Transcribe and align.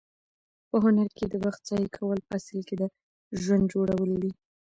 په 0.69 0.75
هنر 0.83 1.07
کې 1.17 1.25
د 1.29 1.33
وخت 1.45 1.61
ضایع 1.69 1.89
کول 1.97 2.19
په 2.27 2.33
اصل 2.39 2.59
کې 2.67 2.75
د 2.81 2.83
ژوند 3.41 3.65
جوړول 3.73 4.11
دي. 4.21 4.31